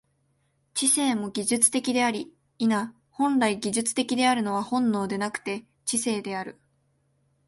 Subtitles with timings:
[0.73, 2.67] 知性も技術的であり、否、
[3.11, 6.59] 本来技術的であるのは本能でなくて知性である。